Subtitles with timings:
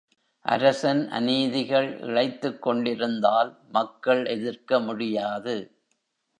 [0.45, 5.55] அரசன் அநீதிகள் இழைத்துக்கொண்டிருந்தால் மக்கள் எதிர்க்க முடியாது.